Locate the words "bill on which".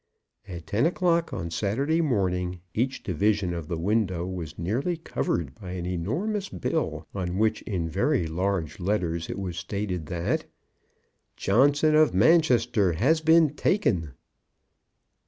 6.49-7.61